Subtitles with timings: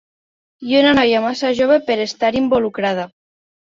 [0.69, 3.07] I una noia massa jove per estar-hi involucrada!